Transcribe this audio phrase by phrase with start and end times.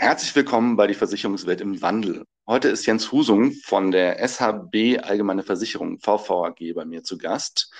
[0.00, 2.24] Herzlich willkommen bei die Versicherungswelt im Wandel.
[2.46, 7.70] Heute ist Jens Husung von der SHB Allgemeine Versicherung VVAG bei mir zu Gast.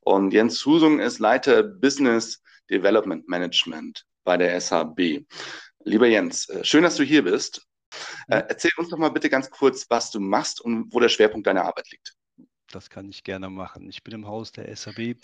[0.00, 5.26] Und Jens Husung ist Leiter Business Development Management bei der SHB.
[5.82, 7.66] Lieber Jens, äh, schön, dass du hier bist.
[8.28, 11.48] Äh, erzähl uns doch mal bitte ganz kurz, was du machst und wo der Schwerpunkt
[11.48, 12.14] deiner Arbeit liegt.
[12.70, 13.88] Das kann ich gerne machen.
[13.88, 15.16] Ich bin im Haus der SAB.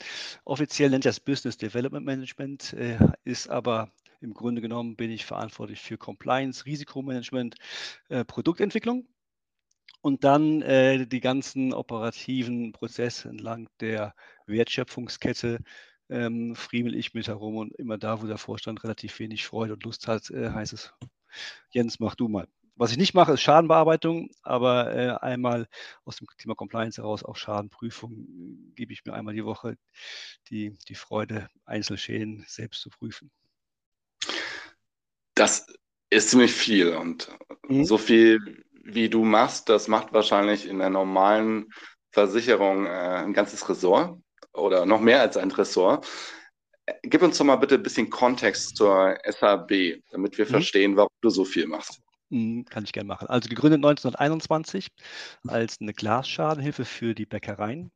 [0.45, 5.81] Offiziell nennt das Business Development Management, äh, ist aber im Grunde genommen bin ich verantwortlich
[5.81, 7.57] für Compliance, Risikomanagement,
[8.09, 9.09] äh, Produktentwicklung
[10.03, 14.15] und dann äh, die ganzen operativen Prozesse entlang der
[14.47, 15.61] Wertschöpfungskette
[16.11, 19.85] ähm, friemel ich mit herum und immer da, wo der Vorstand relativ wenig Freude und
[19.85, 20.93] Lust hat, äh, heißt es,
[21.71, 22.49] Jens, mach du mal.
[22.75, 25.69] Was ich nicht mache, ist Schadenbearbeitung, aber äh, einmal
[26.05, 29.77] aus dem Thema Compliance heraus auch Schadenprüfung äh, gebe ich mir einmal die Woche
[30.49, 33.31] die, die Freude, Einzelschäden selbst zu prüfen.
[35.41, 35.67] Das
[36.11, 37.31] ist ziemlich viel und
[37.67, 37.87] mhm.
[37.87, 41.71] so viel, wie du machst, das macht wahrscheinlich in der normalen
[42.11, 42.91] Versicherung äh,
[43.25, 44.21] ein ganzes Ressort
[44.53, 46.07] oder noch mehr als ein Ressort.
[47.05, 50.51] Gib uns doch mal bitte ein bisschen Kontext zur SAB, damit wir mhm.
[50.51, 52.03] verstehen, warum du so viel machst.
[52.29, 53.29] Mhm, kann ich gerne machen.
[53.29, 54.89] Also gegründet 1921
[55.49, 57.91] als eine Glasschadenhilfe für die Bäckereien.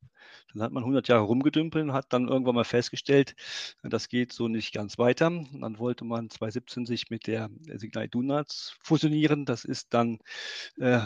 [0.55, 3.35] Dann hat man 100 Jahre rumgedümpelt und hat dann irgendwann mal festgestellt,
[3.83, 5.27] das geht so nicht ganz weiter.
[5.27, 9.45] Und dann wollte man 2017 sich mit der Signal Donuts fusionieren.
[9.45, 10.19] Das ist dann
[10.79, 11.01] äh,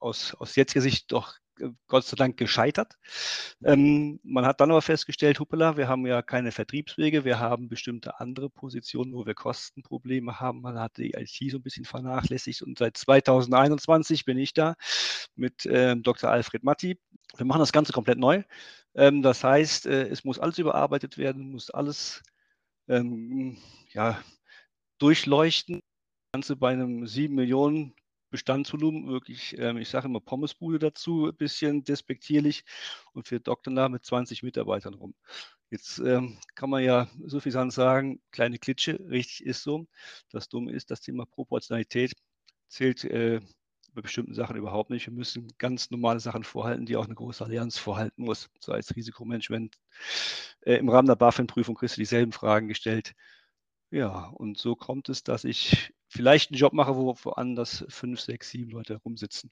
[0.00, 1.36] aus, aus jetziger Sicht doch
[1.86, 2.94] Gott sei Dank gescheitert.
[3.64, 8.18] Ähm, man hat dann aber festgestellt, hoppala, wir haben ja keine Vertriebswege, wir haben bestimmte
[8.20, 10.62] andere Positionen, wo wir Kostenprobleme haben.
[10.62, 14.74] Man hat die IT so ein bisschen vernachlässigt und seit 2021 bin ich da
[15.36, 16.30] mit äh, Dr.
[16.30, 16.98] Alfred Matti.
[17.36, 18.42] Wir machen das Ganze komplett neu.
[18.94, 22.22] Ähm, das heißt, äh, es muss alles überarbeitet werden, muss alles
[22.88, 23.58] ähm,
[23.92, 24.22] ja,
[24.98, 25.76] durchleuchten.
[25.76, 27.94] Das Ganze bei einem 7 Millionen
[28.30, 32.64] Bestandsvolumen wirklich, ähm, ich sage immer Pommesbude dazu, ein bisschen despektierlich
[33.12, 35.14] und für Doktornah mit 20 Mitarbeitern rum.
[35.70, 39.86] Jetzt ähm, kann man ja so viel sagen, kleine Klitsche, richtig ist so.
[40.30, 42.12] Das Dumme ist, das Thema Proportionalität
[42.68, 43.40] zählt äh,
[43.94, 45.06] bei bestimmten Sachen überhaupt nicht.
[45.06, 48.94] Wir müssen ganz normale Sachen vorhalten, die auch eine große Allianz vorhalten muss, sei es
[48.94, 49.76] Risikomanagement.
[50.62, 53.12] Äh, Im Rahmen der BaFin-Prüfung kriegst du dieselben Fragen gestellt.
[53.90, 58.50] Ja, und so kommt es, dass ich vielleicht einen Job mache, wo woanders fünf, sechs,
[58.50, 59.50] sieben Leute rumsitzen.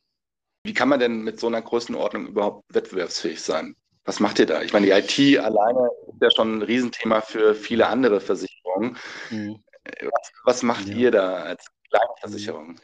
[0.65, 3.77] Wie kann man denn mit so einer Größenordnung überhaupt wettbewerbsfähig sein?
[4.05, 4.63] Was macht ihr da?
[4.63, 8.97] Ich meine, die IT alleine ist ja schon ein Riesenthema für viele andere Versicherungen.
[9.31, 9.63] Mhm.
[9.85, 10.97] Was, was, macht ja.
[10.97, 12.81] ihr da als kleine Versicherung?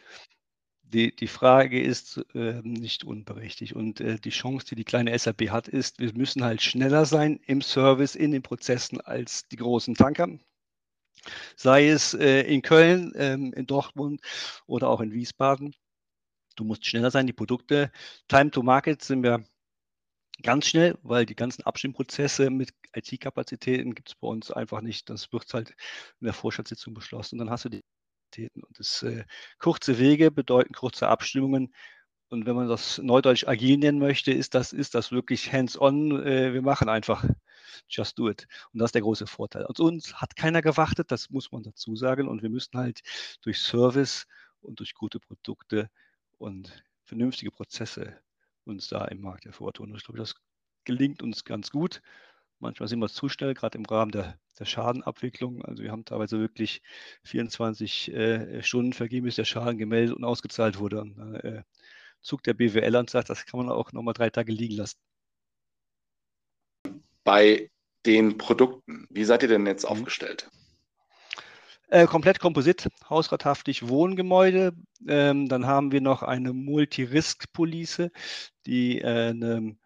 [0.93, 3.75] Die, die Frage ist äh, nicht unberechtigt.
[3.75, 7.41] Und äh, die Chance, die die kleine SAP hat, ist, wir müssen halt schneller sein
[7.47, 10.29] im Service, in den Prozessen als die großen Tanker
[11.57, 14.21] sei es äh, in Köln, ähm, in Dortmund
[14.67, 15.75] oder auch in Wiesbaden.
[16.57, 17.91] Du musst schneller sein, die Produkte.
[18.29, 19.45] Time to Market sind wir
[20.43, 25.11] ganz schnell, weil die ganzen Abstimmprozesse mit IT-Kapazitäten gibt es bei uns einfach nicht.
[25.11, 25.71] Das wird halt
[26.21, 27.85] in der Vorstandssitzung beschlossen und dann hast du die
[28.27, 28.63] Kapazitäten.
[28.63, 29.25] Und das äh,
[29.59, 31.73] kurze Wege bedeuten kurze Abstimmungen.
[32.29, 36.25] Und wenn man das neudeutsch agil nennen möchte, ist das, ist das wirklich hands-on.
[36.27, 37.25] Äh, wir machen einfach
[37.89, 38.49] just do it.
[38.73, 39.65] Und das ist der große Vorteil.
[39.67, 42.29] Und uns hat keiner gewartet, das muss man dazu sagen.
[42.29, 43.01] Und wir müssen halt
[43.43, 44.27] durch Service
[44.61, 45.89] und durch gute Produkte
[46.39, 48.19] und vernünftige Prozesse
[48.65, 49.91] uns da im Markt hervortun.
[49.91, 50.35] Und ich glaube, das
[50.85, 52.03] gelingt uns ganz gut.
[52.59, 55.65] Manchmal sind wir zu schnell, gerade im Rahmen der, der Schadenabwicklung.
[55.65, 56.83] Also wir haben teilweise wirklich
[57.25, 61.03] 24 äh, Stunden vergeben, bis der Schaden gemeldet und ausgezahlt wurde.
[61.03, 61.63] Und, äh,
[62.23, 64.99] Zug der BWL und sagt, das kann man auch nochmal drei Tage liegen lassen.
[67.25, 67.71] Bei
[68.05, 69.91] den Produkten, wie seid ihr denn jetzt mhm.
[69.91, 70.51] aufgestellt?
[71.89, 74.73] Äh, komplett Komposit, hausrathaftig Wohngebäude.
[75.07, 78.11] Ähm, dann haben wir noch eine Multi-Risk-Police,
[78.67, 79.77] die äh, eine,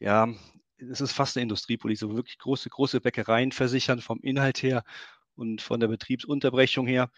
[0.00, 0.28] ja,
[0.78, 4.84] es ist fast eine Industriepolice, wo wirklich große, große Bäckereien versichern vom Inhalt her
[5.34, 7.10] und von der Betriebsunterbrechung her.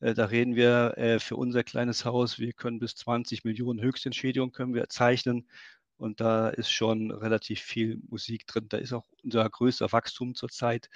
[0.00, 4.52] Äh, da reden wir äh, für unser kleines Haus, wir können bis 20 Millionen Höchstentschädigung
[4.52, 5.48] können wir zeichnen.
[5.96, 8.66] Und da ist schon relativ viel Musik drin.
[8.68, 10.88] Da ist auch unser größter Wachstum zurzeit,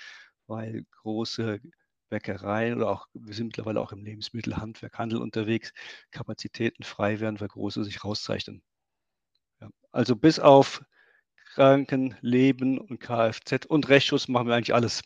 [0.46, 1.60] weil große
[2.08, 5.72] Bäckereien oder auch, wir sind mittlerweile auch im Lebensmittelhandwerk, Handel unterwegs,
[6.12, 8.62] Kapazitäten frei werden, weil große sich rauszeichnen.
[9.60, 10.82] Ja, also bis auf
[11.54, 15.02] Kranken, Leben und Kfz und Rechtsschutz machen wir eigentlich alles.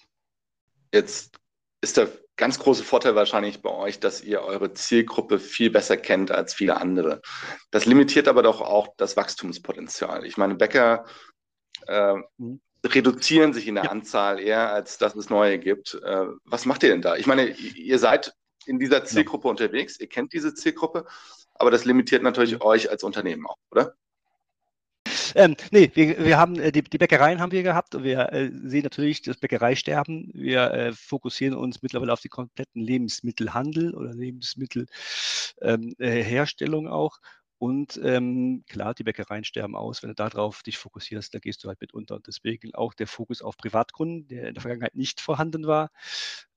[0.93, 1.39] Jetzt
[1.81, 6.31] ist der ganz große Vorteil wahrscheinlich bei euch, dass ihr eure Zielgruppe viel besser kennt
[6.31, 7.21] als viele andere.
[7.71, 10.25] Das limitiert aber doch auch das Wachstumspotenzial.
[10.25, 11.07] Ich meine, Bäcker
[11.89, 12.61] äh, mhm.
[12.85, 13.91] reduzieren sich in der ja.
[13.91, 15.95] Anzahl eher, als dass es neue gibt.
[15.95, 17.17] Äh, was macht ihr denn da?
[17.17, 18.33] Ich meine, ihr seid
[18.67, 19.51] in dieser Zielgruppe ja.
[19.51, 21.07] unterwegs, ihr kennt diese Zielgruppe,
[21.55, 22.63] aber das limitiert natürlich mhm.
[22.63, 23.95] euch als Unternehmen auch, oder?
[25.37, 28.03] Ähm, nee, wir, wir haben äh, die, die, Bäckereien haben wir gehabt.
[28.03, 30.31] Wir äh, sehen natürlich das Bäckereisterben.
[30.33, 37.19] Wir äh, fokussieren uns mittlerweile auf die kompletten Lebensmittelhandel oder Lebensmittelherstellung ähm, äh, auch.
[37.59, 40.03] Und ähm, klar, die Bäckereien sterben aus.
[40.03, 42.17] Wenn du darauf dich fokussierst, da gehst du halt mit unter.
[42.17, 45.91] Und deswegen auch der Fokus auf Privatkunden, der in der Vergangenheit nicht vorhanden war.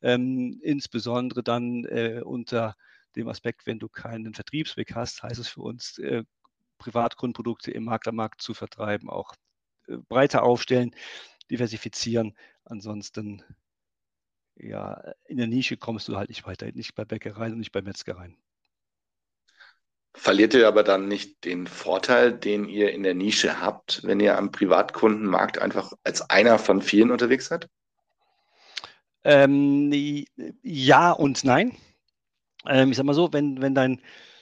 [0.02, 2.78] Ähm, insbesondere dann äh, unter
[3.18, 6.24] dem Aspekt, wenn du keinen Vertriebsweg hast, heißt es für uns, äh,
[6.80, 9.36] Privatgrundprodukte im Maklermarkt zu vertreiben, auch
[9.88, 10.96] äh, breiter aufstellen,
[11.52, 12.36] diversifizieren.
[12.66, 13.44] Ansonsten,
[14.56, 17.82] ja, in der Nische kommst du halt nicht weiter, nicht bei Bäckereien und nicht bei
[17.82, 18.38] Metzgereien.
[20.16, 24.38] Verliert ihr aber dann nicht den Vorteil, den ihr in der Nische habt, wenn ihr
[24.38, 27.70] am Privatkundenmarkt einfach als einer von vielen unterwegs seid?
[29.24, 29.94] Ähm,
[30.64, 31.78] ja und nein.
[32.66, 34.02] Ähm, ich sag mal so, wenn, wenn dein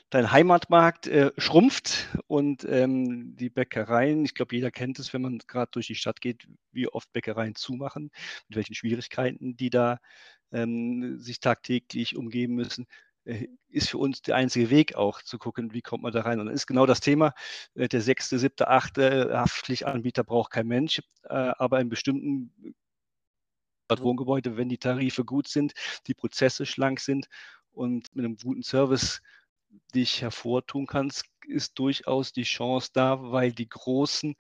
[0.10, 5.40] dein Heimatmarkt äh, schrumpft und ähm, die Bäckereien, ich glaube, jeder kennt es, wenn man
[5.48, 8.12] gerade durch die Stadt geht, wie oft Bäckereien zumachen,
[8.48, 10.00] mit welchen Schwierigkeiten die da
[10.52, 12.88] ähm, sich tagtäglich umgeben müssen
[13.28, 16.40] äh, ist für uns der einzige Weg auch zu gucken, wie kommt man da rein.
[16.40, 17.34] Und das ist genau das Thema.
[17.76, 22.54] Äh, der sechste, siebte, achte Haftpflichtanbieter braucht kein Mensch, äh, aber in bestimmten
[23.90, 25.74] Wohngebäude, wenn die Tarife gut sind,
[26.08, 27.28] die Prozesse schlank sind
[27.72, 29.22] und mit einem guten Service
[29.94, 34.36] dich hervortun kannst, ist durchaus die Chance da, weil die Großen,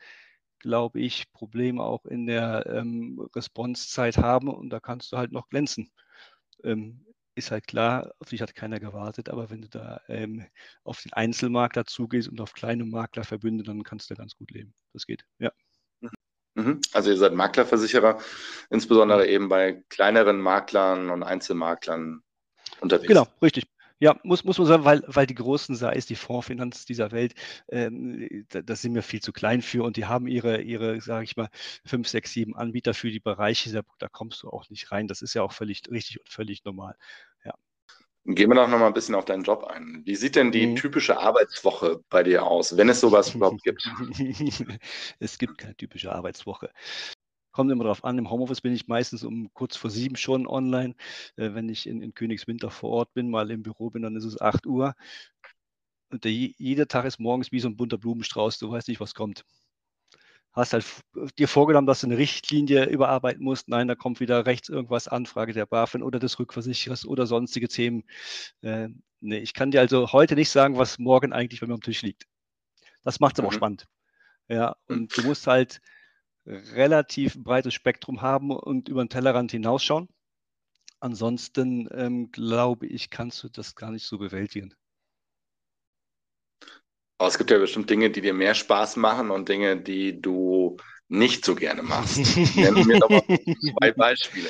[0.60, 5.50] glaube ich, Probleme auch in der ähm, Responsezeit haben und da kannst du halt noch
[5.50, 5.92] glänzen.
[6.64, 10.46] Ähm, ist halt klar, auf dich hat keiner gewartet, aber wenn du da ähm,
[10.84, 14.74] auf den Einzelmakler zugehst und auf kleine Maklerverbünde, dann kannst du da ganz gut leben.
[14.94, 15.52] Das geht, ja.
[16.58, 16.82] Mhm.
[16.92, 18.20] Also ihr seid Maklerversicherer,
[18.72, 19.30] insbesondere mhm.
[19.30, 22.24] eben bei kleineren Maklern und Einzelmaklern
[22.82, 23.08] unterwegs.
[23.08, 23.68] Genau, richtig.
[24.00, 27.34] Ja, muss, muss man sagen, weil, weil die großen, sei es die Fondsfinanz dieser Welt,
[27.70, 31.24] ähm, da, das sind wir viel zu klein für und die haben ihre, ihre sage
[31.24, 31.50] ich mal,
[31.84, 35.08] fünf, sechs, sieben Anbieter für die Bereiche, da, da kommst du auch nicht rein.
[35.08, 36.96] Das ist ja auch völlig richtig und völlig normal.
[37.44, 37.56] Ja.
[38.26, 40.04] Gehen wir doch noch mal ein bisschen auf deinen Job ein.
[40.06, 40.76] Wie sieht denn die mhm.
[40.76, 43.90] typische Arbeitswoche bei dir aus, wenn es sowas überhaupt gibt?
[45.20, 46.70] es gibt keine typische Arbeitswoche.
[47.58, 48.20] Kommt immer darauf an.
[48.20, 50.94] Im Homeoffice bin ich meistens um kurz vor sieben schon online.
[51.38, 54.26] Äh, wenn ich in, in Königswinter vor Ort bin, mal im Büro bin, dann ist
[54.26, 54.94] es 8 Uhr.
[56.12, 58.60] Und der, jeder Tag ist morgens wie so ein bunter Blumenstrauß.
[58.60, 59.44] Du weißt nicht, was kommt.
[60.52, 60.86] Hast halt
[61.40, 63.70] dir vorgenommen, dass du eine Richtlinie überarbeiten musst.
[63.70, 68.04] Nein, da kommt wieder rechts irgendwas, Anfrage der BaFin oder des Rückversicherers oder sonstige Themen.
[68.62, 68.90] Äh,
[69.20, 72.04] nee, ich kann dir also heute nicht sagen, was morgen eigentlich bei mir am Tisch
[72.04, 72.28] liegt.
[73.04, 73.58] Das macht es aber auch mhm.
[73.58, 73.88] spannend.
[74.48, 75.82] Ja, und du musst halt
[76.48, 80.08] relativ breites Spektrum haben und über den Tellerrand hinausschauen.
[81.00, 84.74] Ansonsten ähm, glaube ich, kannst du das gar nicht so bewältigen.
[87.20, 90.78] Aber es gibt ja bestimmt Dinge, die dir mehr Spaß machen und Dinge, die du
[91.10, 92.18] nicht so gerne machst.
[92.56, 94.50] Nenn mir doch mal zwei Beispiele.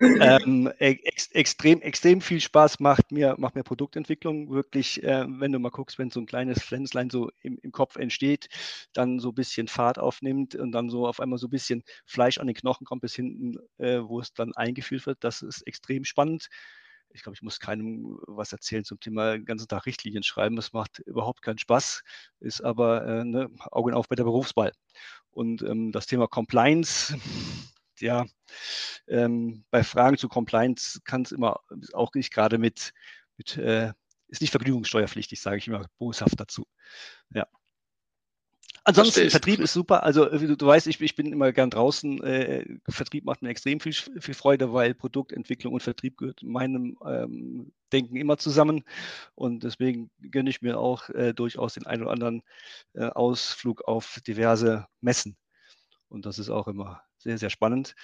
[0.00, 5.58] ähm, ex extrem, extrem viel Spaß macht mir, macht mir Produktentwicklung wirklich, äh, wenn du
[5.58, 8.48] mal guckst, wenn so ein kleines Pflänzlein so im, im Kopf entsteht,
[8.92, 12.38] dann so ein bisschen Fahrt aufnimmt und dann so auf einmal so ein bisschen Fleisch
[12.38, 15.18] an den Knochen kommt bis hinten, äh, wo es dann eingeführt wird.
[15.20, 16.48] Das ist extrem spannend
[17.14, 20.56] ich glaube, ich muss keinem was erzählen zum Thema den ganzen Tag Richtlinien schreiben.
[20.56, 22.02] Das macht überhaupt keinen Spaß,
[22.40, 24.72] ist aber äh, ne, Augen auf bei der Berufswahl.
[25.30, 27.16] Und ähm, das Thema Compliance,
[28.00, 28.26] ja,
[29.08, 31.60] ähm, bei Fragen zu Compliance kann es immer
[31.92, 32.92] auch nicht gerade mit,
[33.36, 33.92] mit äh,
[34.28, 36.66] ist nicht vergnügungssteuerpflichtig, sage ich immer boshaft dazu.
[37.34, 37.46] Ja.
[38.84, 40.02] Ansonsten, Vertrieb ist super.
[40.02, 42.22] Also, du, du weißt, ich, ich, bin immer gern draußen.
[42.24, 47.72] Äh, Vertrieb macht mir extrem viel, viel, Freude, weil Produktentwicklung und Vertrieb gehört meinem ähm,
[47.92, 48.84] Denken immer zusammen.
[49.36, 52.42] Und deswegen gönne ich mir auch äh, durchaus den einen oder anderen
[52.94, 55.36] äh, Ausflug auf diverse Messen.
[56.08, 57.94] Und das ist auch immer sehr, sehr spannend.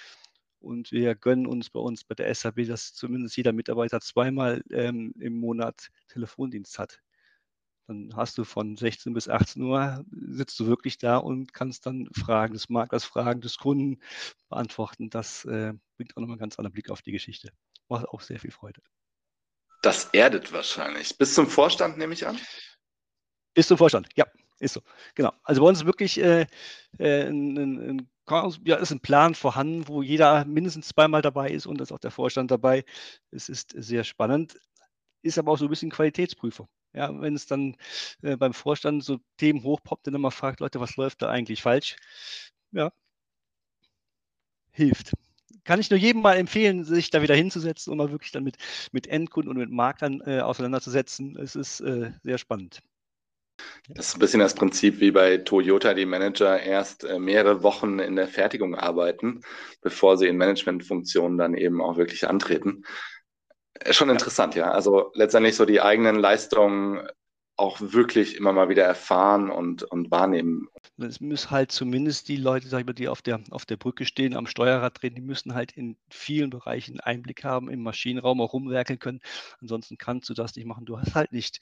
[0.59, 5.13] Und wir gönnen uns bei uns bei der SAB, dass zumindest jeder Mitarbeiter zweimal ähm,
[5.19, 6.99] im Monat Telefondienst hat.
[7.89, 12.07] Dann hast du von 16 bis 18 Uhr, sitzt du wirklich da und kannst dann
[12.13, 13.99] Fragen des Maklers, Fragen des Kunden
[14.47, 15.09] beantworten.
[15.09, 17.51] Das äh, bringt auch nochmal einen ganz anderen Blick auf die Geschichte.
[17.87, 18.83] macht auch sehr viel Freude.
[19.81, 21.17] Das erdet wahrscheinlich.
[21.17, 22.37] Bis zum Vorstand nehme ich an?
[23.55, 24.27] Bis zum Vorstand, ja,
[24.59, 24.81] ist so.
[25.15, 25.33] Genau.
[25.41, 26.45] Also bei uns ist wirklich äh,
[26.99, 28.09] äh ein, ein,
[28.65, 32.11] ja, ist ein Plan vorhanden, wo jeder mindestens zweimal dabei ist und ist auch der
[32.11, 32.85] Vorstand dabei.
[33.31, 34.59] Es ist sehr spannend,
[35.23, 36.69] ist aber auch so ein bisschen Qualitätsprüfung.
[36.93, 37.75] Ja, wenn es dann
[38.23, 41.95] äh, beim Vorstand so Themen hochpoppt und mal fragt, Leute, was läuft da eigentlich falsch?
[42.71, 42.91] Ja,
[44.71, 45.11] hilft.
[45.65, 48.57] Kann ich nur jedem mal empfehlen, sich da wieder hinzusetzen und mal wirklich dann mit,
[48.91, 51.37] mit Endkunden und mit Maklern äh, auseinanderzusetzen.
[51.37, 52.79] Es ist äh, sehr spannend.
[53.89, 57.99] Das ist ein bisschen das Prinzip wie bei Toyota, die Manager erst äh, mehrere Wochen
[57.99, 59.41] in der Fertigung arbeiten,
[59.81, 62.83] bevor sie in Managementfunktionen dann eben auch wirklich antreten.
[63.79, 64.71] Äh, schon interessant, ja.
[64.71, 67.07] Also letztendlich so die eigenen Leistungen
[67.59, 70.69] auch wirklich immer mal wieder erfahren und, und wahrnehmen.
[70.97, 74.05] Es müssen halt zumindest die Leute, sag ich mal, die auf der, auf der Brücke
[74.05, 78.53] stehen, am Steuerrad drehen, die müssen halt in vielen Bereichen Einblick haben, im Maschinenraum auch
[78.53, 79.19] rumwerkeln können.
[79.59, 80.85] Ansonsten kannst du das nicht machen.
[80.85, 81.59] Du hast halt nicht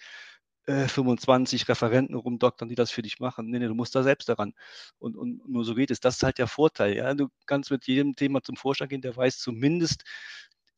[0.67, 3.49] 25 äh, Referenten rumdoktern, die das für dich machen.
[3.49, 4.53] Nee, nee, du musst da selbst daran.
[4.99, 5.99] Und, und nur so geht es.
[5.99, 6.95] Das ist halt der Vorteil.
[6.95, 7.13] Ja?
[7.13, 10.03] Du kannst mit jedem Thema zum Vorstand gehen, der weiß zumindest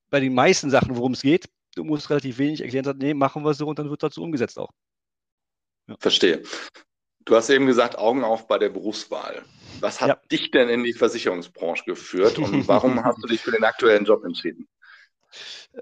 [0.09, 1.49] bei den meisten Sachen, worum es geht.
[1.75, 4.57] Du musst relativ wenig erklären, sagen, nee, machen wir so und dann wird dazu umgesetzt
[4.57, 4.71] auch.
[5.87, 5.95] Ja.
[5.99, 6.43] Verstehe.
[7.25, 9.43] Du hast eben gesagt, Augen auf bei der Berufswahl.
[9.81, 10.21] Was hat ja.
[10.31, 14.23] dich denn in die Versicherungsbranche geführt und warum hast du dich für den aktuellen Job
[14.25, 14.67] entschieden?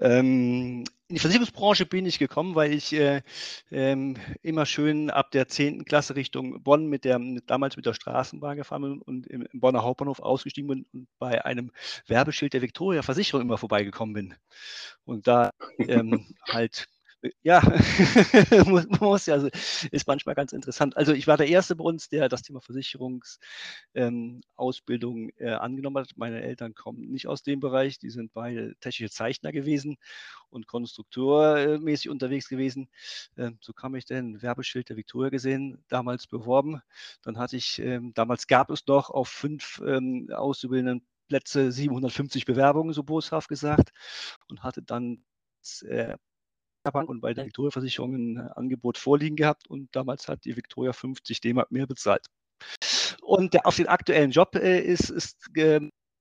[0.00, 3.22] Ähm, in die Versicherungsbranche bin ich gekommen, weil ich äh,
[3.70, 5.84] ähm, immer schön ab der 10.
[5.86, 9.82] Klasse Richtung Bonn mit der damals mit der Straßenbahn gefahren bin und im, im Bonner
[9.82, 11.72] Hauptbahnhof ausgestiegen bin und bei einem
[12.06, 14.34] Werbeschild der Victoria Versicherung immer vorbeigekommen bin.
[15.04, 16.88] Und da ähm, halt
[17.42, 17.60] ja,
[18.66, 19.48] muss, muss ja, also
[19.90, 20.96] ist manchmal ganz interessant.
[20.96, 23.40] Also ich war der Erste bei uns, der das Thema Versicherungsausbildung
[23.94, 26.16] ähm, äh, angenommen hat.
[26.16, 29.96] Meine Eltern kommen nicht aus dem Bereich, die sind beide technische Zeichner gewesen
[30.50, 32.88] und konstruktormäßig unterwegs gewesen.
[33.36, 36.80] Ähm, so kam ich denn Werbeschild der Victoria gesehen, damals beworben.
[37.22, 42.94] Dann hatte ich, ähm, damals gab es noch auf fünf ähm, Auszubildenden Plätze 750 Bewerbungen,
[42.94, 43.90] so boshaft gesagt,
[44.48, 45.24] und hatte dann
[45.82, 46.16] äh,
[46.84, 51.40] Bank und bei der Victoria-Versicherung ein Angebot vorliegen gehabt und damals hat die Victoria 50
[51.40, 52.26] D mehr bezahlt.
[53.22, 55.80] Und der, auf den aktuellen Job äh, ist, ist äh,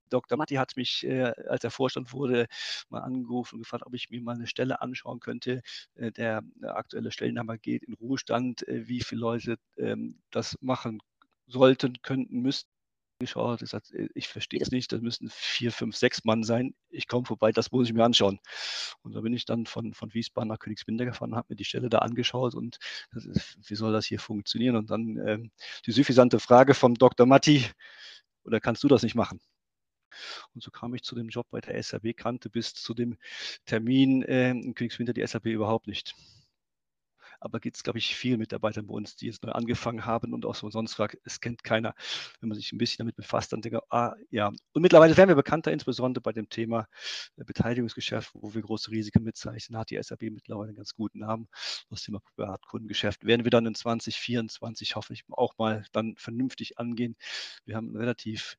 [0.10, 0.38] Dr.
[0.38, 2.48] Matti hat mich, äh, als er Vorstand wurde,
[2.90, 5.62] mal angerufen und gefragt, ob ich mir mal eine Stelle anschauen könnte.
[5.96, 11.02] Äh, der, aktuelle Stellennahme geht in Ruhestand, äh, wie viele Leute ähm, das machen
[11.48, 12.70] sollten, könnten, müssten
[13.20, 16.74] geschaut, gesagt, äh, ich verstehe es nicht, das müssen vier, fünf, sechs Mann sein.
[16.90, 18.40] Ich komme vorbei, das muss ich mir anschauen.
[19.04, 21.90] Und da bin ich dann von, von Wiesbaden nach Königswinter gefahren, habe mir die Stelle
[21.90, 22.78] da angeschaut und
[23.14, 24.76] ist, wie soll das hier funktionieren?
[24.76, 25.52] Und dann ähm,
[25.86, 27.26] die suffisante Frage vom Dr.
[27.26, 27.66] Matti,
[28.44, 29.42] oder kannst du das nicht machen?
[30.54, 33.18] Und so kam ich zu dem Job bei der SAB, kannte bis zu dem
[33.66, 36.16] Termin äh, in Königswinter die SAB überhaupt nicht
[37.40, 40.46] aber gibt es, glaube ich, viele Mitarbeiter bei uns, die jetzt neu angefangen haben und
[40.46, 41.94] auch so sonst fragt, es kennt keiner.
[42.40, 44.48] Wenn man sich ein bisschen damit befasst, dann denkt man, ah ja.
[44.74, 46.88] Und mittlerweile werden wir bekannter, insbesondere bei dem Thema
[47.38, 51.48] äh, Beteiligungsgeschäft, wo wir große Risiken mitzeichnen, hat die SAB mittlerweile einen ganz guten Namen.
[51.90, 57.16] Das Thema Privatkundengeschäft werden wir dann in 2024 hoffentlich auch mal dann vernünftig angehen.
[57.66, 58.58] Wir haben relativ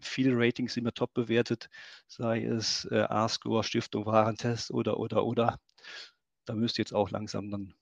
[0.00, 1.70] viele Ratings wir top bewertet,
[2.06, 5.58] sei es äh, A-Score, Stiftung Warentest oder, oder, oder.
[6.44, 7.74] Da müsste jetzt auch langsam dann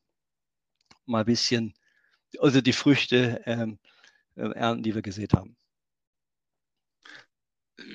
[1.07, 1.75] mal ein bisschen,
[2.39, 3.79] also die Früchte ähm,
[4.37, 5.57] äh, ernten, die wir gesehen haben.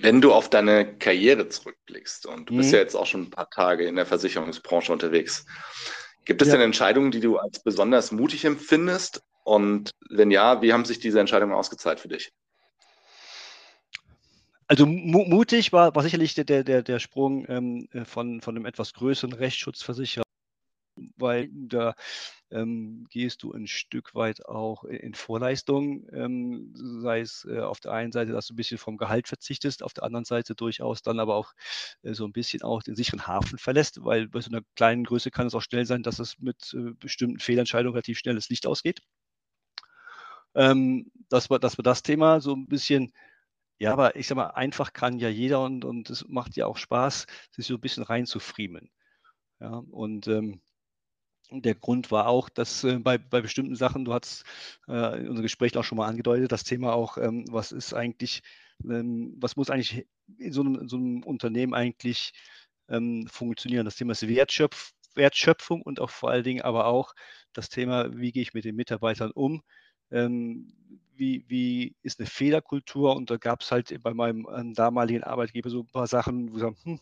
[0.01, 2.57] Wenn du auf deine Karriere zurückblickst und du mhm.
[2.57, 5.45] bist ja jetzt auch schon ein paar Tage in der Versicherungsbranche unterwegs,
[6.25, 6.55] gibt es ja.
[6.55, 9.23] denn Entscheidungen, die du als besonders mutig empfindest?
[9.43, 12.31] Und wenn ja, wie haben sich diese Entscheidungen ausgezahlt für dich?
[14.67, 18.93] Also mutig war, war sicherlich der, der, der Sprung ähm, äh, von, von einem etwas
[18.93, 20.28] größeren Rechtsschutzversicherer
[21.17, 21.95] weil da
[22.51, 27.91] ähm, gehst du ein Stück weit auch in Vorleistung, ähm, sei es äh, auf der
[27.91, 31.19] einen Seite, dass du ein bisschen vom Gehalt verzichtest, auf der anderen Seite durchaus dann
[31.19, 31.53] aber auch
[32.03, 35.31] äh, so ein bisschen auch den sicheren Hafen verlässt, weil bei so einer kleinen Größe
[35.31, 38.65] kann es auch schnell sein, dass es mit äh, bestimmten Fehlentscheidungen relativ schnell das Licht
[38.67, 39.01] ausgeht.
[40.55, 43.13] Ähm, das, war, das war das Thema, so ein bisschen
[43.79, 46.77] ja, aber ich sag mal, einfach kann ja jeder und, und es macht ja auch
[46.77, 48.89] Spaß, sich so ein bisschen reinzufriemeln.
[49.61, 50.61] Ja, und ähm,
[51.51, 54.43] der Grund war auch, dass äh, bei, bei bestimmten Sachen, du hast
[54.87, 58.41] äh, in unserem Gespräch auch schon mal angedeutet, das Thema auch, ähm, was ist eigentlich,
[58.83, 60.05] ähm, was muss eigentlich
[60.37, 62.33] in so einem, in so einem Unternehmen eigentlich
[62.89, 63.85] ähm, funktionieren?
[63.85, 67.13] Das Thema ist Wertschöpf, Wertschöpfung und auch vor allen Dingen aber auch
[67.53, 69.63] das Thema, wie gehe ich mit den Mitarbeitern um?
[71.19, 73.15] Ähm, wie, wie ist eine Fehlerkultur?
[73.15, 76.55] Und da gab es halt bei meinem äh, damaligen Arbeitgeber so ein paar Sachen, wo
[76.55, 76.99] ich sage, hm,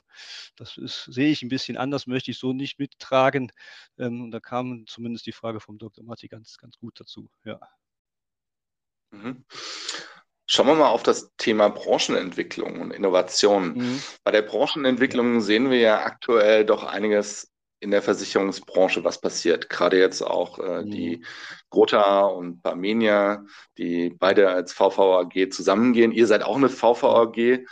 [0.56, 3.52] das ist, sehe ich ein bisschen anders, möchte ich so nicht mittragen.
[3.98, 6.04] Ähm, und da kam zumindest die Frage vom Dr.
[6.04, 7.30] Matti ganz, ganz gut dazu.
[7.46, 7.60] Ja.
[9.12, 9.46] Mhm.
[10.50, 13.74] Schauen wir mal auf das Thema Branchenentwicklung und Innovation.
[13.74, 14.02] Mhm.
[14.24, 19.70] Bei der Branchenentwicklung sehen wir ja aktuell doch einiges in der Versicherungsbranche, was passiert.
[19.70, 20.92] Gerade jetzt auch äh, mhm.
[20.92, 21.26] die
[21.70, 23.44] Grota und Barmenia,
[23.78, 26.12] die beide als VVAG zusammengehen.
[26.12, 27.66] Ihr seid auch eine VVAG.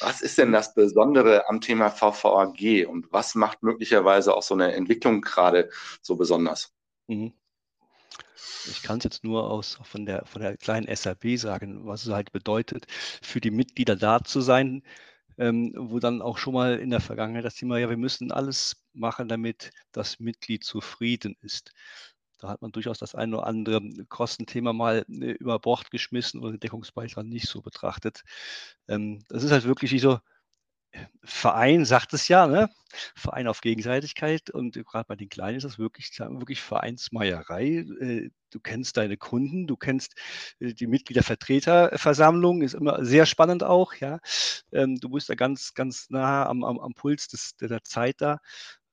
[0.00, 4.72] Was ist denn das Besondere am Thema VVAG und was macht möglicherweise auch so eine
[4.72, 5.68] Entwicklung gerade
[6.00, 6.72] so besonders?
[7.06, 7.34] Mhm.
[8.66, 12.12] Ich kann es jetzt nur aus von der, von der kleinen SAP sagen, was es
[12.12, 12.86] halt bedeutet,
[13.22, 14.82] für die Mitglieder da zu sein,
[15.40, 18.84] ähm, wo dann auch schon mal in der Vergangenheit das Thema, ja, wir müssen alles
[18.92, 21.72] machen, damit das Mitglied zufrieden ist.
[22.38, 26.52] Da hat man durchaus das ein oder andere Kostenthema mal äh, über Bord geschmissen oder
[26.52, 28.22] den Deckungsbeitrag nicht so betrachtet.
[28.88, 30.18] Ähm, das ist halt wirklich so,
[31.22, 32.68] Verein sagt es ja, ne?
[33.14, 37.84] Verein auf Gegenseitigkeit und gerade bei den Kleinen ist das wirklich, wirklich Vereinsmeierei.
[38.00, 40.14] Äh, du kennst deine Kunden, du kennst
[40.58, 44.18] äh, die Mitgliedervertreterversammlung, ist immer sehr spannend auch, ja.
[44.72, 48.38] Ähm, du bist da ganz, ganz nah am, am, am Puls des, der Zeit da.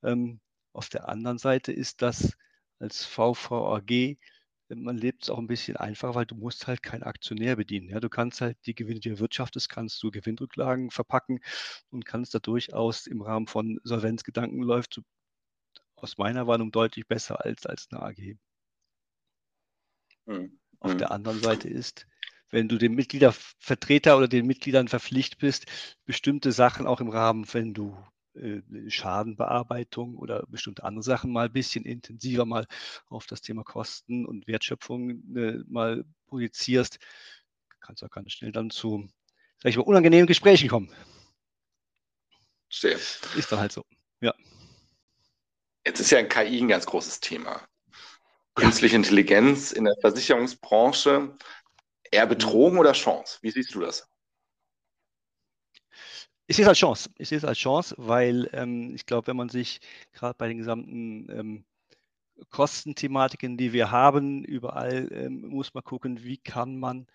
[0.04, 0.40] Ähm,
[0.74, 2.34] auf der anderen Seite ist das
[2.80, 4.18] als VVAG
[4.70, 7.90] man lebt es auch ein bisschen einfacher, weil du musst halt keinen Aktionär bedienen.
[7.90, 11.40] Ja, du kannst halt die Gewinne, die du erwirtschaftest, kannst du Gewinnrücklagen verpacken
[11.90, 15.02] und kannst da durchaus im Rahmen von Solvenzgedanken läuft
[15.96, 18.38] aus meiner Warnung deutlich besser als, als eine AG.
[20.26, 20.60] Mhm.
[20.80, 22.06] Auf der anderen Seite ist,
[22.50, 25.66] wenn du dem Mitgliedervertreter oder den Mitgliedern verpflichtet bist,
[26.06, 27.98] bestimmte Sachen auch im Rahmen, wenn du
[28.88, 32.68] Schadenbearbeitung oder bestimmte andere Sachen mal ein bisschen intensiver mal
[33.10, 37.00] auf das Thema Kosten und Wertschöpfung äh, mal projizierst,
[37.80, 39.08] kannst du auch ganz schnell dann zu,
[39.62, 40.92] sag ich mal, unangenehmen Gesprächen kommen.
[42.70, 42.98] Sehr.
[42.98, 43.86] Ist dann halt so,
[44.22, 44.34] ja.
[45.86, 47.66] Jetzt ist ja KI ein ganz großes Thema.
[48.56, 48.96] Künstliche.
[48.96, 51.38] Intelligenz in der Versicherungsbranche,
[52.12, 52.30] eher mhm.
[52.30, 53.38] Betrogen oder Chance?
[53.42, 54.08] Wie siehst du das?
[56.48, 57.10] Ich sehe es als Chance.
[57.18, 59.82] Ich sehe es als Chance, weil ähm, ich glaube, wenn man sich
[60.14, 61.66] gerade bei den gesamten ähm,
[62.50, 67.08] Kostenthematiken, die wir haben, überall ähm, muss man gucken, wie kann man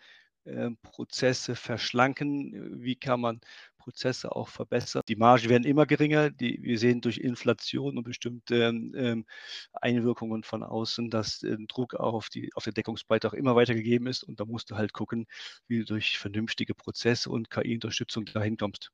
[0.45, 3.41] ähm, Prozesse verschlanken, wie kann man
[3.79, 5.03] Prozesse auch verbessern.
[5.09, 6.31] Die Margen werden immer geringer.
[6.31, 9.25] Die, wir sehen durch Inflation und bestimmte ähm,
[9.73, 14.25] Einwirkungen von außen, dass äh, Druck auf, die, auf den Deckungsbeitrag immer weiter gegeben ist.
[14.25, 15.27] Und da musst du halt gucken,
[15.69, 18.93] wie du durch vernünftige Prozesse und KI-Unterstützung dahin kommst.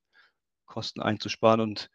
[0.68, 1.90] Kosten einzusparen und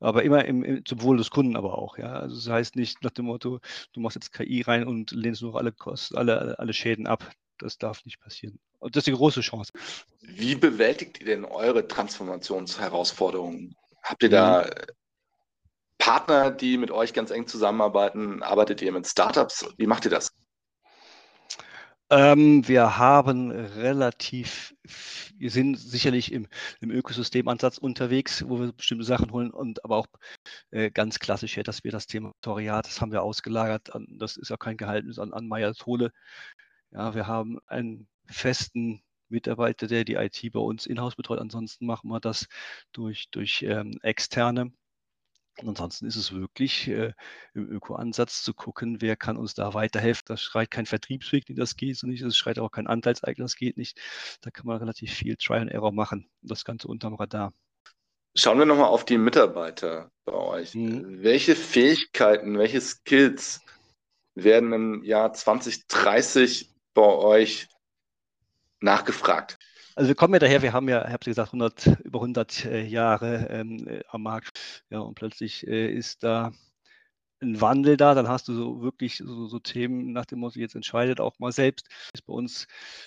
[0.00, 1.96] aber immer im, im, zum Wohl des Kunden aber auch.
[1.96, 2.12] Ja?
[2.14, 3.60] Also das heißt nicht nach dem Motto,
[3.92, 7.30] du machst jetzt KI rein und lehnst nur alle Kosten, alle, alle Schäden ab.
[7.58, 8.58] Das darf nicht passieren.
[8.80, 9.72] Und das ist die große Chance.
[10.20, 13.76] Wie bewältigt ihr denn eure Transformationsherausforderungen?
[14.02, 14.70] Habt ihr da mhm.
[15.98, 18.42] Partner, die mit euch ganz eng zusammenarbeiten?
[18.42, 19.66] Arbeitet ihr mit Startups?
[19.78, 20.33] Wie macht ihr das?
[22.14, 24.72] Ähm, wir haben relativ,
[25.36, 26.46] wir sind sicherlich im,
[26.80, 30.06] im Ökosystemansatz unterwegs, wo wir bestimmte Sachen holen und aber auch
[30.70, 34.50] äh, ganz klassisch, dass wir das Thema Toriat, das haben wir ausgelagert, an, das ist
[34.50, 36.12] ja kein Geheimnis an, an Meyer Tole.
[36.92, 41.40] Ja, wir haben einen festen Mitarbeiter, der die IT bei uns in-house betreut.
[41.40, 42.46] Ansonsten machen wir das
[42.92, 44.72] durch, durch ähm, externe.
[45.60, 47.12] Und ansonsten ist es wirklich äh,
[47.54, 50.24] im Öko-Ansatz zu gucken, wer kann uns da weiterhelfen.
[50.26, 52.24] Das schreit kein Vertriebsweg, das geht so nicht.
[52.24, 54.00] Das schreit auch kein Anteilseigner, das geht nicht.
[54.40, 56.28] Da kann man relativ viel Try and Error machen.
[56.42, 57.52] Das Ganze unterm Radar.
[58.36, 60.74] Schauen wir nochmal auf die Mitarbeiter bei euch.
[60.74, 61.22] Mhm.
[61.22, 63.60] Welche Fähigkeiten, welche Skills
[64.34, 67.68] werden im Jahr 2030 bei euch
[68.80, 69.53] nachgefragt?
[69.96, 72.82] Also wir kommen ja daher, wir haben ja, ich habe gesagt, 100, über 100 äh,
[72.84, 74.84] Jahre ähm, äh, am Markt.
[74.90, 76.52] Ja, und plötzlich äh, ist da
[77.42, 80.74] ein Wandel da, dann hast du so wirklich so, so, Themen nach dem Motto, jetzt
[80.76, 81.88] entscheidet auch mal selbst.
[82.26, 82.66] Bei uns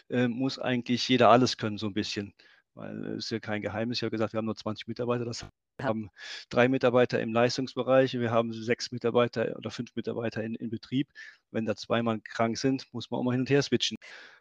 [0.10, 2.34] äh, muss eigentlich jeder alles können, so ein bisschen.
[2.78, 3.98] Weil es ist ja kein Geheimnis.
[3.98, 5.26] Ich habe gesagt, wir haben nur 20 Mitarbeiter.
[5.26, 5.46] Das
[5.80, 6.10] wir haben
[6.50, 11.08] drei Mitarbeiter im Leistungsbereich, wir haben sechs Mitarbeiter oder fünf Mitarbeiter in, in Betrieb.
[11.52, 13.98] Wenn da zweimal krank sind, muss man auch mal hin und her switchen.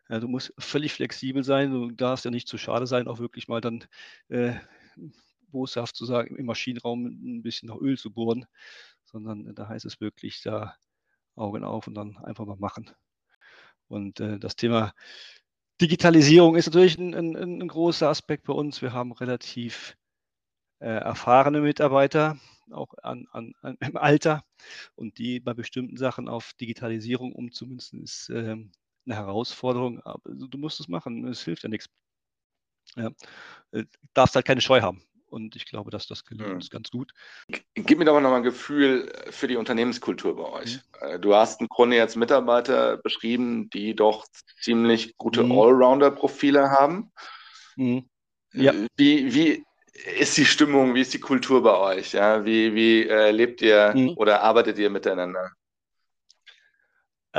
[0.08, 3.48] Ja, du musst völlig flexibel sein, du darfst ja nicht zu schade sein, auch wirklich
[3.48, 3.84] mal dann
[4.28, 4.54] äh,
[5.48, 8.46] boshaft zu sagen, im Maschinenraum ein bisschen nach Öl zu bohren,
[9.04, 10.74] sondern da heißt es wirklich, da
[11.36, 12.90] Augen auf und dann einfach mal machen.
[13.88, 14.94] Und äh, das Thema
[15.80, 18.80] Digitalisierung ist natürlich ein, ein, ein, großer Aspekt bei uns.
[18.80, 19.96] Wir haben relativ
[20.80, 22.38] äh, erfahrene Mitarbeiter,
[22.70, 24.44] auch an, an, an, im Alter,
[24.94, 30.80] und die bei bestimmten Sachen auf Digitalisierung umzumünzen, ist äh, eine Herausforderung, aber du musst
[30.80, 31.88] es machen, es hilft ja nichts.
[32.96, 33.10] Ja.
[33.72, 33.84] Äh,
[34.14, 35.02] darfst halt keine Scheu haben.
[35.36, 36.68] Und ich glaube, dass das gelingt mhm.
[36.70, 37.12] ganz gut.
[37.74, 40.80] Gib mir doch noch mal ein Gefühl für die Unternehmenskultur bei euch.
[41.02, 41.20] Mhm.
[41.20, 44.26] Du hast im Grunde jetzt Mitarbeiter beschrieben, die doch
[44.62, 45.52] ziemlich gute mhm.
[45.52, 47.12] Allrounder-Profile haben.
[47.76, 48.08] Mhm.
[48.54, 48.72] Ja.
[48.96, 49.64] Wie, wie
[50.18, 52.12] ist die Stimmung, wie ist die Kultur bei euch?
[52.12, 52.46] Ja?
[52.46, 54.14] Wie, wie äh, lebt ihr mhm.
[54.16, 55.52] oder arbeitet ihr miteinander?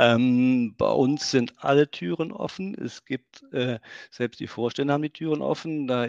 [0.00, 2.74] Ähm, bei uns sind alle Türen offen.
[2.76, 3.80] Es gibt, äh,
[4.12, 5.88] selbst die Vorstände haben die Türen offen.
[5.88, 6.06] Da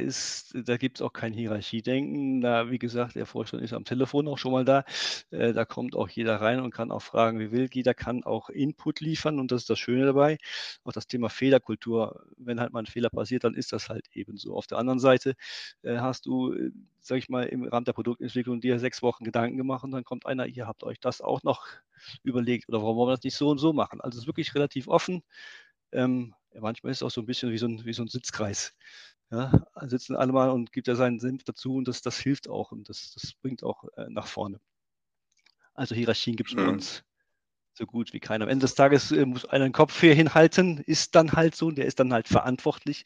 [0.54, 2.40] da gibt es auch kein Hierarchiedenken.
[2.42, 4.84] Da, wie gesagt, der Vorstand ist am Telefon auch schon mal da.
[5.32, 7.68] Äh, da kommt auch jeder rein und kann auch fragen, wie will.
[7.74, 10.38] Jeder kann auch Input liefern und das ist das Schöne dabei.
[10.84, 12.26] Auch das Thema Fehlerkultur.
[12.38, 14.56] Wenn halt mal ein Fehler passiert, dann ist das halt eben so.
[14.56, 15.34] Auf der anderen Seite
[15.84, 16.72] äh, hast du, äh,
[17.02, 20.26] sag ich mal, im Rahmen der Produktentwicklung dir sechs Wochen Gedanken gemacht und dann kommt
[20.28, 21.66] einer, ihr habt euch das auch noch
[22.24, 24.02] überlegt oder warum wollen wir das nicht so und so machen.
[24.02, 25.24] Also es ist wirklich relativ offen.
[25.92, 28.76] Ähm, manchmal ist es auch so ein bisschen wie so ein, wie so ein Sitzkreis.
[29.32, 32.72] Ja, sitzen alle mal und gibt ja seinen Senf dazu und das, das hilft auch
[32.72, 34.60] und das, das bringt auch äh, nach vorne.
[35.76, 36.66] Also Hierarchien gibt es mhm.
[36.66, 37.04] bei uns
[37.80, 38.44] so gut wie keiner.
[38.44, 41.72] Am Ende des Tages äh, muss einer den Kopf hier hinhalten, ist dann halt so,
[41.72, 43.06] der ist dann halt verantwortlich.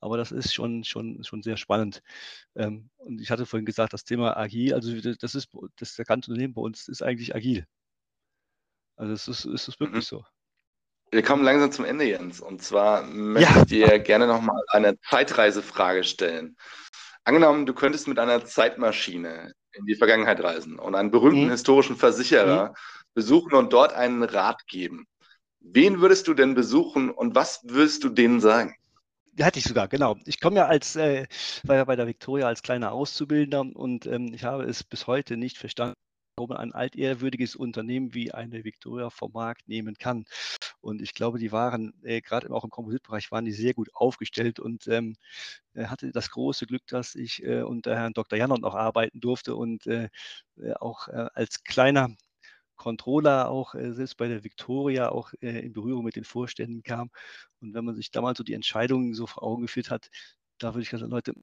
[0.00, 2.02] Aber das ist schon, schon, schon sehr spannend.
[2.56, 6.54] Ähm, und ich hatte vorhin gesagt, das Thema agil, also das ist das, ganze Unternehmen
[6.54, 7.66] bei uns ist eigentlich agil.
[8.96, 10.16] Also es ist, es ist wirklich mhm.
[10.16, 10.24] so.
[11.10, 12.40] Wir kommen langsam zum Ende, Jens.
[12.40, 13.60] Und zwar möchte ja.
[13.60, 16.56] ich dir gerne nochmal eine Zeitreisefrage stellen.
[17.24, 21.50] Angenommen, du könntest mit einer Zeitmaschine in die Vergangenheit reisen und einen berühmten mhm.
[21.50, 22.74] historischen Versicherer mhm.
[23.14, 25.06] besuchen und dort einen Rat geben.
[25.60, 28.74] Wen würdest du denn besuchen und was würdest du denen sagen?
[29.40, 30.16] hatte ich sogar, genau.
[30.24, 31.26] Ich komme ja als, äh,
[31.64, 35.36] war ja bei der Victoria als kleiner Auszubildender und ähm, ich habe es bis heute
[35.36, 35.96] nicht verstanden,
[36.44, 40.26] man ein altehrwürdiges Unternehmen wie eine Victoria vom Markt nehmen kann.
[40.80, 44.60] Und ich glaube, die waren, äh, gerade auch im Kompositbereich, waren die sehr gut aufgestellt
[44.60, 45.16] und ähm,
[45.74, 48.38] äh, hatte das große Glück, dass ich äh, unter Herrn Dr.
[48.38, 50.10] Janot noch arbeiten durfte und äh,
[50.60, 52.10] äh auch äh, als kleiner
[52.76, 57.10] Controller auch selbst bei der Victoria auch in Berührung mit den Vorständen kam.
[57.60, 60.10] Und wenn man sich damals so die Entscheidungen so vor Augen geführt hat,
[60.58, 61.34] da würde ich sagen, Leute,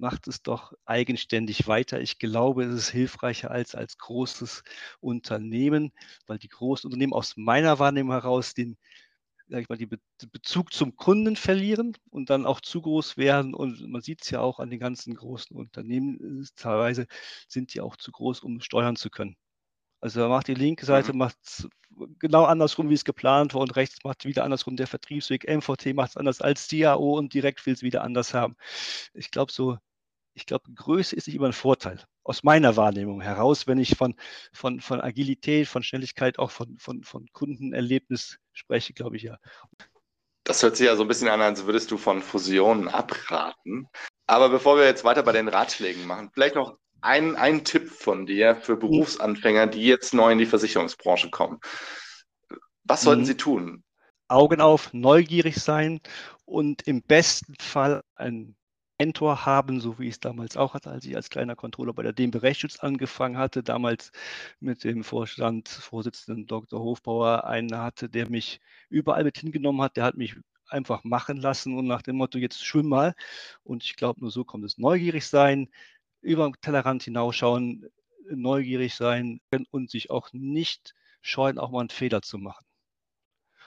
[0.00, 2.00] macht es doch eigenständig weiter.
[2.00, 4.62] Ich glaube, es ist hilfreicher als als großes
[5.00, 5.92] Unternehmen,
[6.26, 8.76] weil die großen Unternehmen aus meiner Wahrnehmung heraus den
[9.50, 13.52] sage ich mal, den Bezug zum Kunden verlieren und dann auch zu groß werden.
[13.52, 17.06] Und man sieht es ja auch an den ganzen großen Unternehmen, teilweise
[17.48, 19.36] sind die auch zu groß, um steuern zu können.
[20.00, 21.18] Also macht die linke Seite mhm.
[21.18, 21.36] macht
[22.18, 25.46] genau andersrum, wie es geplant war, und rechts macht wieder andersrum der Vertriebsweg.
[25.48, 28.56] MVT macht es anders als DAO und direkt will es wieder anders haben.
[29.12, 29.76] Ich glaube, so
[30.34, 32.02] ich glaube, Größe ist nicht immer ein Vorteil.
[32.22, 34.14] Aus meiner Wahrnehmung heraus, wenn ich von,
[34.52, 39.38] von, von Agilität, von Schnelligkeit, auch von, von, von Kundenerlebnis spreche, glaube ich ja.
[40.44, 43.88] Das hört sich ja so ein bisschen an, als würdest du von Fusionen abraten.
[44.26, 48.26] Aber bevor wir jetzt weiter bei den Ratschlägen machen, vielleicht noch ein, ein Tipp von
[48.26, 51.58] dir für Berufsanfänger, die jetzt neu in die Versicherungsbranche kommen.
[52.84, 53.26] Was sollten mhm.
[53.26, 53.84] sie tun?
[54.28, 56.00] Augen auf, neugierig sein
[56.44, 58.54] und im besten Fall ein
[59.00, 62.02] Mentor haben, so wie ich es damals auch hatte, als ich als kleiner Controller bei
[62.02, 64.12] der DMB Rechtsschutz angefangen hatte, damals
[64.60, 66.80] mit dem Vorstand, Vorsitzenden Dr.
[66.80, 68.60] Hofbauer, einen hatte, der mich
[68.90, 70.36] überall mit hingenommen hat, der hat mich
[70.68, 73.14] einfach machen lassen und nach dem Motto, jetzt schwimm mal.
[73.62, 74.76] Und ich glaube, nur so kommt es.
[74.76, 75.70] Neugierig sein,
[76.20, 77.86] über den Tellerrand hinausschauen,
[78.28, 82.66] neugierig sein und sich auch nicht scheuen, auch mal einen Fehler zu machen.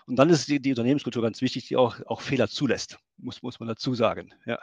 [0.05, 3.59] Und dann ist die, die Unternehmenskultur ganz wichtig, die auch, auch Fehler zulässt, muss, muss
[3.59, 4.31] man dazu sagen.
[4.45, 4.59] Ja.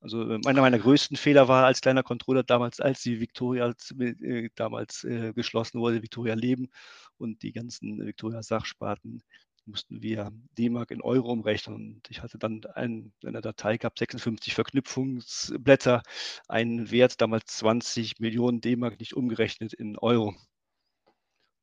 [0.00, 4.48] Also äh, einer meiner größten Fehler war als kleiner Controller damals, als die Victoria äh,
[4.54, 6.68] damals äh, geschlossen wurde, Victoria Leben
[7.16, 9.22] und die ganzen Victoria Sachsparten
[9.68, 11.76] mussten wir D-Mark in Euro umrechnen.
[11.76, 16.02] Und ich hatte dann ein, in der Datei gehabt, 56 Verknüpfungsblätter,
[16.48, 20.34] einen Wert damals 20 Millionen D-Mark nicht umgerechnet in Euro.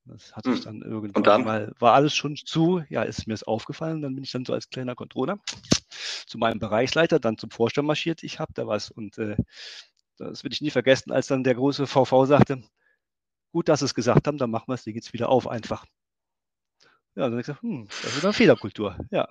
[0.06, 0.64] Das hatte ich hm.
[0.64, 1.44] dann irgendwann dann?
[1.44, 4.02] mal, war alles schon zu, ja, ist mir das aufgefallen.
[4.02, 5.40] Dann bin ich dann so als kleiner Controller
[6.28, 8.92] zu meinem Bereichsleiter, dann zum Vorstand marschiert, ich habe da was.
[8.92, 9.36] Und äh,
[10.18, 12.62] das will ich nie vergessen, als dann der große VV sagte,
[13.52, 15.48] gut, dass Sie es gesagt haben, dann machen wir es, die geht es wieder auf
[15.48, 15.86] einfach.
[17.16, 19.30] Ja, dann habe ich gesagt, hm, das ist eine Fehlerkultur, ja.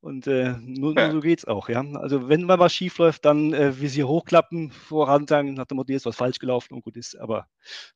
[0.00, 1.80] Und äh, nur, nur, so geht es auch, ja.
[1.80, 5.92] Also wenn mal was schief läuft, dann äh, Visier hochklappen, voran sagen, nach dem Motto,
[5.92, 7.16] ist was falsch gelaufen und gut ist.
[7.16, 7.48] Aber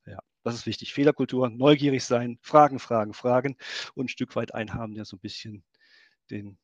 [0.04, 0.92] ja, das ist wichtig.
[0.92, 3.56] Fehlerkultur, neugierig sein, Fragen, Fragen, Fragen
[3.94, 5.64] und ein Stück weit einhaben, der so ein bisschen
[6.30, 6.58] den,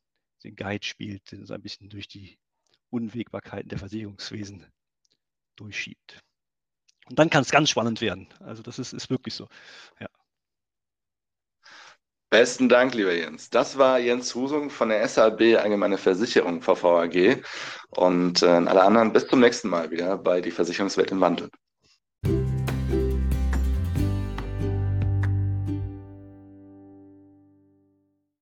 [0.45, 2.39] den Guide spielt, den so ein bisschen durch die
[2.91, 4.67] Unwägbarkeiten der Versicherungswesen
[5.57, 6.21] durchschiebt.
[7.09, 8.29] Und dann kann es ganz spannend werden.
[8.41, 9.49] Also das ist, ist wirklich so.
[10.01, 10.09] Ja.
[12.31, 13.49] Besten Dank, lieber Jens.
[13.49, 17.43] Das war Jens Husung von der SAB Allgemeine Versicherung VVAG.
[17.91, 21.51] Und äh, alle anderen bis zum nächsten Mal wieder bei Die Versicherungswelt im Wandel.